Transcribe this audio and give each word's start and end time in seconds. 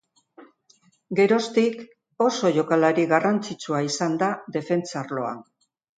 Geroztik, 1.19 1.83
oso 2.27 2.51
jokalari 2.55 3.07
garrantzitsua 3.13 3.83
izan 3.91 4.17
da 4.25 4.31
defentsa 4.57 5.01
arloan. 5.03 5.45